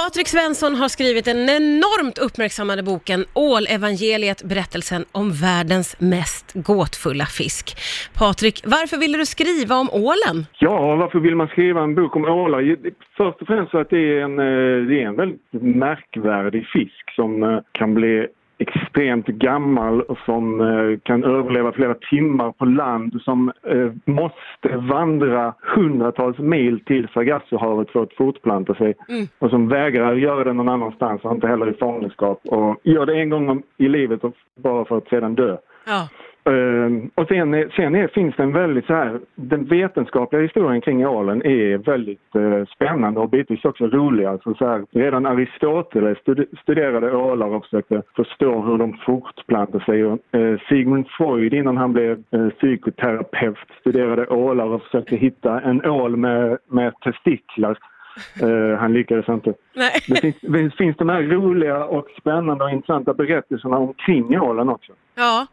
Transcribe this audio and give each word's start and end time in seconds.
Patrik 0.00 0.28
Svensson 0.28 0.74
har 0.74 0.88
skrivit 0.88 1.24
den 1.24 1.36
enormt 1.36 2.18
uppmärksammade 2.18 2.82
boken 2.82 3.24
Ålevangeliet, 3.34 4.42
berättelsen 4.42 5.04
om 5.12 5.26
världens 5.30 6.00
mest 6.00 6.52
gåtfulla 6.54 7.24
fisk. 7.24 7.64
Patrik, 8.18 8.56
varför 8.64 8.96
ville 9.00 9.18
du 9.18 9.26
skriva 9.26 9.74
om 9.74 9.88
ålen? 9.92 10.36
Ja, 10.58 10.96
varför 10.96 11.18
vill 11.18 11.36
man 11.36 11.48
skriva 11.48 11.82
en 11.82 11.94
bok 11.94 12.16
om 12.16 12.24
ålar? 12.24 12.76
Först 13.16 13.40
och 13.40 13.46
främst 13.46 13.70
så 13.70 13.78
att 13.78 13.90
det 13.90 14.18
är 14.18 14.20
en, 14.20 14.38
eh, 14.38 14.86
det 14.88 15.02
är 15.02 15.06
en 15.06 15.16
väldigt 15.16 15.52
märkvärdig 15.52 16.66
fisk 16.66 17.04
som 17.16 17.42
eh, 17.42 17.58
kan 17.72 17.94
bli 17.94 18.26
extremt 18.68 19.26
gammal 19.26 20.00
och 20.02 20.18
som 20.26 20.60
eh, 20.60 20.98
kan 21.02 21.24
överleva 21.24 21.72
flera 21.72 21.94
timmar 21.94 22.52
på 22.52 22.64
land 22.64 23.20
som 23.22 23.52
eh, 23.66 23.90
måste 24.04 24.76
vandra 24.76 25.54
hundratals 25.76 26.38
mil 26.38 26.84
till 26.84 27.08
Sargassohavet 27.14 27.90
för 27.90 28.02
att 28.02 28.14
fortplanta 28.14 28.74
sig 28.74 28.94
Mm. 29.08 29.26
och 29.38 29.50
som 29.50 29.68
vägrar 29.68 30.14
göra 30.14 30.44
det 30.44 30.52
någon 30.52 30.68
annanstans 30.68 31.24
och 31.24 31.34
inte 31.34 31.46
heller 31.46 31.70
i 31.70 31.74
fångenskap 31.74 32.40
och 32.44 32.80
gör 32.82 33.06
det 33.06 33.20
en 33.20 33.30
gång 33.30 33.62
i 33.76 33.88
livet 33.88 34.20
bara 34.56 34.84
för 34.84 34.96
att 34.98 35.08
sedan 35.08 35.34
dö. 35.34 35.56
Ja, 35.86 36.08
Ehm, 36.46 37.10
och 37.14 37.28
sen, 37.28 37.70
sen 37.76 37.94
är, 37.94 38.08
finns 38.08 38.36
det 38.36 38.42
en 38.42 38.52
väldigt 38.52 38.86
så 38.86 38.94
här, 38.94 39.20
den 39.34 39.64
vetenskapliga 39.64 40.42
historien 40.42 40.80
kring 40.80 41.06
ålen 41.06 41.42
är 41.46 41.78
väldigt 41.78 42.34
eh, 42.34 42.64
spännande 42.74 43.20
och 43.20 43.30
bitvis 43.30 43.64
också 43.64 43.86
rolig. 43.86 44.24
Alltså 44.24 44.54
så 44.54 44.66
här, 44.66 44.86
redan 44.90 45.26
Aristoteles 45.26 46.18
studerade 46.62 47.16
ålar 47.16 47.46
och 47.46 47.64
försökte 47.64 48.02
förstå 48.16 48.60
hur 48.62 48.78
de 48.78 48.92
fortplantar 49.06 49.80
sig. 49.80 50.04
Och, 50.04 50.34
eh, 50.34 50.58
Sigmund 50.68 51.08
Freud 51.08 51.54
innan 51.54 51.76
han 51.76 51.92
blev 51.92 52.22
eh, 52.30 52.48
psykoterapeut 52.48 53.58
studerade 53.80 54.26
ålar 54.26 54.66
och 54.66 54.82
försökte 54.82 55.16
hitta 55.16 55.60
en 55.60 55.86
ål 55.86 56.16
med, 56.16 56.58
med 56.68 56.92
testiklar. 57.00 57.78
Eh, 58.42 58.78
han 58.78 58.92
lyckades 58.92 59.28
inte. 59.28 59.54
nej. 59.74 59.92
Det 60.08 60.20
finns, 60.20 60.36
det 60.40 60.70
finns 60.78 60.96
de 60.96 61.08
här 61.08 61.22
roliga 61.22 61.84
och 61.84 62.06
spännande 62.20 62.64
och 62.64 62.70
intressanta 62.70 63.14
berättelserna 63.14 63.76
omkring 63.76 64.40
ålen 64.40 64.68
också. 64.68 64.92
Ja, 65.16 65.46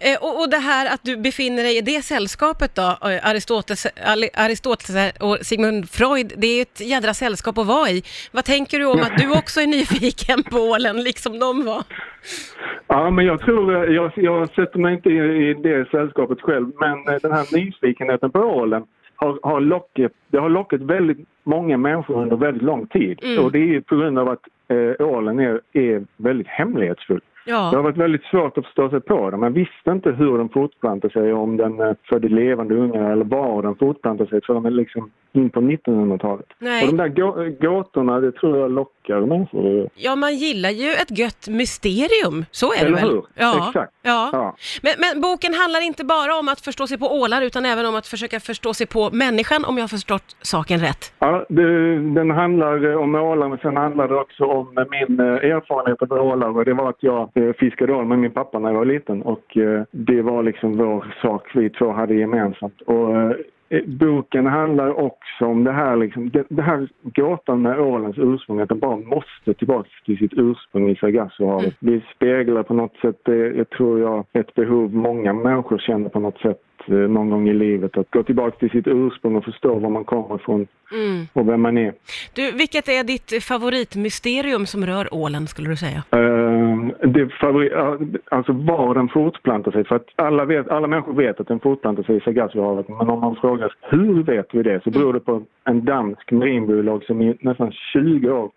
eh, 0.00 0.22
och, 0.22 0.40
och 0.40 0.50
det 0.50 0.56
här 0.56 0.94
att 0.94 1.04
du 1.04 1.16
befinner 1.16 1.62
dig 1.62 1.76
i 1.78 1.80
det 1.80 2.02
sällskapet 2.02 2.74
då, 2.74 2.82
eh, 2.82 3.28
Aristoteles, 3.30 3.86
Aristoteles 4.34 5.12
och 5.20 5.38
Sigmund 5.42 5.90
Freud, 5.90 6.32
det 6.36 6.46
är 6.46 6.62
ett 6.62 6.80
jädra 6.80 7.14
sällskap 7.14 7.58
att 7.58 7.66
vara 7.66 7.90
i. 7.90 8.02
Vad 8.32 8.44
tänker 8.44 8.78
du 8.78 8.86
om 8.86 9.00
att 9.00 9.18
du 9.18 9.30
också 9.38 9.60
är 9.60 9.66
nyfiken 9.66 10.42
på 10.42 10.58
ålen, 10.58 11.02
liksom 11.02 11.38
de 11.38 11.64
var? 11.64 11.82
Ja, 12.86 13.10
men 13.10 13.24
jag 13.24 13.40
tror, 13.40 13.84
eh, 13.84 13.94
jag, 13.94 14.12
jag 14.16 14.48
sätter 14.48 14.78
mig 14.78 14.94
inte 14.94 15.08
i, 15.08 15.50
i 15.50 15.54
det 15.54 15.90
sällskapet 15.90 16.40
själv, 16.40 16.66
men 16.80 17.18
den 17.22 17.32
här 17.32 17.56
nyfikenheten 17.56 18.30
på 18.30 18.38
ålen 18.38 18.82
har, 19.18 19.38
har 19.42 19.60
lockat, 19.60 20.12
det 20.28 20.38
har 20.38 20.48
lockat 20.48 20.80
väldigt 20.80 21.18
många 21.44 21.76
människor 21.76 22.22
under 22.22 22.36
väldigt 22.36 22.62
lång 22.62 22.86
tid. 22.86 23.20
Mm. 23.22 23.44
Och 23.44 23.52
det 23.52 23.74
är 23.74 23.80
på 23.80 23.96
grund 23.96 24.18
av 24.18 24.28
att 24.28 24.42
eh, 24.68 25.06
ålen 25.06 25.38
är, 25.38 25.60
är 25.72 26.04
väldigt 26.16 26.46
hemlighetsfull. 26.46 27.20
Det 27.48 27.54
har 27.54 27.72
Ja, 27.72 27.82
varit 27.82 27.96
väldigt 27.96 28.24
svårt 28.24 28.58
att 28.58 28.64
förstå 28.64 28.90
sig 28.90 29.00
på 29.00 29.30
den. 29.30 29.40
Man 29.40 29.52
visste 29.52 29.90
inte 29.90 30.10
hur 30.10 30.38
den 30.38 30.48
fortplantar 30.48 31.08
sig, 31.08 31.32
om 31.32 31.56
den 31.56 31.80
eh, 31.80 31.92
födde 32.08 32.28
levande 32.28 32.74
ungar 32.74 33.10
eller 33.10 33.24
var 33.24 33.62
den 33.62 33.74
fortplantar 33.74 34.26
sig 34.26 34.40
förrän 34.46 34.76
liksom 34.76 35.10
in 35.32 35.50
på 35.50 35.60
1900-talet. 35.60 36.46
Nej. 36.58 36.82
Och 36.88 36.88
de 36.88 36.96
där 36.96 37.08
gå- 37.08 37.56
gåtorna, 37.68 38.20
det 38.20 38.32
tror 38.32 38.58
jag 38.58 38.70
lockar 38.70 39.20
människor. 39.20 39.88
ja, 39.94 40.16
man 40.16 40.34
gillar 40.36 40.70
ju 40.70 40.90
ett 40.92 41.18
gött 41.18 41.48
mysterium, 41.48 42.44
så 42.50 42.72
är 42.72 42.78
det 42.80 42.86
Eller 42.86 42.96
väl? 42.96 43.08
hur? 43.10 43.22
Ja. 43.34 43.66
Exakt. 43.68 43.92
Ja. 44.02 44.30
Ja. 44.32 44.56
Men, 44.82 44.92
men 44.98 45.20
boken 45.22 45.54
handlar 45.54 45.86
inte 45.86 46.04
bara 46.04 46.34
om 46.38 46.48
att 46.48 46.60
förstå 46.60 46.86
sig 46.86 46.98
på 46.98 47.06
ålar, 47.06 47.42
utan 47.42 47.64
även 47.64 47.86
om 47.86 47.94
att 47.96 48.06
försöka 48.06 48.40
förstå 48.40 48.74
sig 48.74 48.86
på 48.86 49.10
människan, 49.12 49.64
om 49.64 49.76
jag 49.76 49.82
har 49.82 49.88
förstått 49.88 50.36
saken 50.42 50.78
rätt. 50.80 51.12
Ja, 51.18 51.46
det, 51.48 51.98
den 52.14 52.30
handlar 52.30 52.90
eh, 52.90 52.96
om 53.02 53.14
ålar, 53.14 53.48
men 53.48 53.58
sen 53.58 53.76
handlar 53.76 54.08
det 54.08 54.14
också 54.14 54.44
om 54.44 54.78
eh, 54.78 54.84
min 54.90 55.20
eh, 55.20 55.26
erfarenhet 55.26 56.02
av 56.02 56.12
ålar. 56.12 56.56
Och 56.56 56.64
det 56.64 56.74
var 56.74 56.88
att 56.90 57.02
jag 57.02 57.30
eh, 57.34 57.37
fiskade 57.58 57.92
ål 57.92 58.04
med 58.04 58.18
min 58.18 58.30
pappa 58.30 58.58
när 58.58 58.68
jag 58.68 58.78
var 58.78 58.84
liten 58.84 59.22
och 59.22 59.56
eh, 59.56 59.82
det 59.90 60.22
var 60.22 60.42
liksom 60.42 60.76
vår 60.76 61.14
sak 61.22 61.50
vi 61.54 61.70
två 61.70 61.92
hade 61.92 62.14
gemensamt. 62.14 62.80
Och 62.80 63.20
eh, 63.20 63.36
boken 63.86 64.46
handlar 64.46 65.00
också 65.00 65.44
om 65.44 65.64
det 65.64 65.72
här, 65.72 65.96
liksom, 65.96 66.30
det, 66.30 66.44
det 66.48 66.62
här 66.62 66.88
gåtan 67.02 67.62
med 67.62 67.80
ålens 67.80 68.18
ursprung, 68.18 68.60
att 68.60 68.68
den 68.68 68.78
bara 68.78 68.96
måste 68.96 69.54
tillbaka 69.54 69.88
till 70.04 70.18
sitt 70.18 70.32
ursprung 70.32 70.90
i 70.90 70.96
Sargassohavet. 70.96 71.74
Det 71.80 72.02
speglar 72.14 72.62
på 72.62 72.74
något 72.74 72.96
sätt, 72.96 73.20
det, 73.22 73.36
jag 73.36 73.70
tror 73.70 74.00
jag, 74.00 74.24
ett 74.32 74.54
behov 74.54 74.94
många 74.94 75.32
människor 75.32 75.78
känner 75.78 76.08
på 76.08 76.20
något 76.20 76.38
sätt 76.38 76.60
eh, 76.60 76.67
någon 76.94 77.30
gång 77.30 77.48
i 77.48 77.54
livet. 77.54 77.96
Att 77.98 78.10
gå 78.10 78.22
tillbaka 78.22 78.56
till 78.58 78.70
sitt 78.70 78.86
ursprung 78.86 79.36
och 79.36 79.44
förstå 79.44 79.74
var 79.78 79.90
man 79.90 80.04
kommer 80.04 80.36
ifrån 80.36 80.66
Mm. 80.92 81.26
och 81.32 81.48
vem 81.48 81.62
man 81.62 81.78
är. 81.78 81.92
Du, 82.34 82.52
vilket 82.52 82.88
är 82.88 83.04
ditt 83.04 83.44
favoritmysterium 83.44 84.66
som 84.66 84.86
rör 84.86 85.14
ålen, 85.14 85.46
skulle 85.46 85.68
du 85.68 85.76
säga? 85.76 86.02
Uh, 86.16 86.88
det 87.02 87.24
favori- 87.24 87.70
ja, 87.72 87.98
alltså 88.36 88.52
var 88.52 88.94
den 88.94 89.08
fortplantar 89.08 89.70
sig. 89.72 89.84
För 89.84 89.96
att 89.96 90.06
alla, 90.16 90.44
vet, 90.44 90.68
alla 90.68 90.86
människor 90.86 91.12
vet 91.14 91.40
att 91.40 91.48
den 91.48 91.60
fortplantar 91.60 92.02
sig 92.02 92.16
i 92.16 92.20
Sargassohavet. 92.20 92.88
Men 92.88 93.10
om 93.10 93.20
man 93.20 93.36
frågar 93.36 93.74
hur 93.80 94.22
vet 94.22 94.46
vi 94.52 94.62
det 94.62 94.80
så 94.84 94.90
beror 94.90 95.12
det 95.12 95.20
på 95.20 95.42
en 95.64 95.84
dansk 95.84 96.30
marinbiolog 96.30 97.04
som 97.04 97.22
i 97.22 97.36
nästan 97.40 97.72
20 97.92 98.30
år 98.30 98.50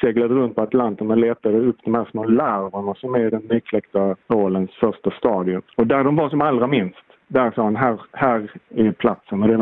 seglade 0.00 0.34
runt 0.34 0.54
på 0.54 0.62
Atlanten 0.62 1.10
och 1.10 1.16
letade 1.16 1.58
upp 1.58 1.76
de 1.84 1.94
här 1.94 2.08
små 2.10 2.24
larverna 2.24 2.94
som 2.94 3.14
är 3.14 3.30
den 3.30 3.42
nykläckta 3.50 4.16
ålens 4.28 4.70
första 4.80 5.10
stadium. 5.10 5.62
Och 5.76 5.86
där 5.86 6.04
de 6.04 6.16
var 6.16 6.28
som 6.28 6.40
allra 6.40 6.66
minst, 6.66 6.96
där 7.28 7.50
sa 7.50 7.62
han 7.64 7.76
här, 7.76 8.00
här 8.12 8.50
är 8.74 8.92
platsen 8.92 9.42
och 9.42 9.48
det 9.48 9.56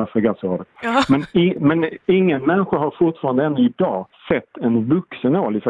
var. 0.48 0.64
Ja. 0.82 1.02
Men, 1.08 1.22
i, 1.42 1.56
men 1.60 1.90
ingen 2.06 2.42
människa 2.42 2.76
har 2.76 2.94
fortfarande 2.98 3.44
än 3.44 3.58
idag 3.58 4.06
sett 4.28 4.56
en 4.60 4.88
vuxen 4.88 5.36
ål 5.36 5.56
i 5.56 5.60
det 5.60 5.64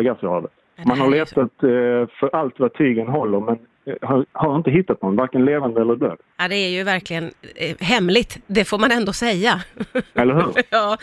Man 0.86 1.00
har 1.00 1.10
letat 1.10 1.62
eh, 1.62 2.08
för 2.20 2.36
allt 2.36 2.60
vad 2.60 2.74
tygen 2.74 3.08
håller 3.08 3.40
men 3.40 3.58
har, 4.02 4.26
har 4.32 4.56
inte 4.56 4.70
hittat 4.70 5.02
någon, 5.02 5.16
varken 5.16 5.44
levande 5.44 5.80
eller 5.80 5.96
död. 5.96 6.16
Ja, 6.38 6.48
det 6.48 6.56
är 6.56 6.68
ju 6.68 6.82
verkligen 6.82 7.30
eh, 7.54 7.76
hemligt, 7.80 8.38
det 8.46 8.64
får 8.64 8.78
man 8.78 8.90
ändå 8.90 9.12
säga. 9.12 9.60
Eller 10.14 10.34
hur? 10.34 10.52
ja. 10.70 10.96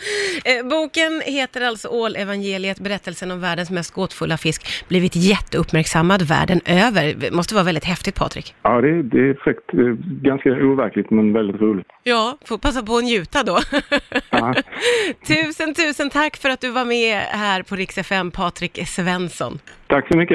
eh, 0.44 0.68
boken 0.68 1.22
heter 1.26 1.60
alltså 1.60 1.88
Ålevangeliet, 1.88 2.80
berättelsen 2.80 3.30
om 3.30 3.40
världens 3.40 3.70
mest 3.70 3.94
gåtfulla 3.94 4.36
fisk, 4.36 4.88
blivit 4.88 5.16
jätteuppmärksammad 5.16 6.22
världen 6.22 6.60
över. 6.66 7.14
Det 7.14 7.30
måste 7.30 7.54
vara 7.54 7.64
väldigt 7.64 7.84
häftigt, 7.84 8.14
Patrik. 8.14 8.54
Ja, 8.62 8.80
det, 8.80 9.02
det 9.02 9.28
är 9.28 9.34
fräckt, 9.34 9.74
eh, 9.74 9.80
ganska 10.22 10.50
overkligt 10.50 11.10
men 11.10 11.32
väldigt 11.32 11.60
roligt. 11.60 11.86
Ja, 12.02 12.38
får 12.44 12.58
passa 12.58 12.82
på 12.82 12.96
att 12.96 13.04
njuta 13.04 13.42
då. 13.42 13.58
Tusen, 15.26 15.74
tusen 15.74 16.10
tack 16.10 16.36
för 16.36 16.48
att 16.48 16.60
du 16.60 16.70
var 16.70 16.84
med 16.84 17.16
här 17.18 17.62
på 17.62 17.76
Rix 17.76 17.98
FM, 17.98 18.30
Patrik 18.30 18.88
Svensson. 18.88 19.58
Tack 19.86 20.08
så 20.08 20.16
mycket. 20.16 20.28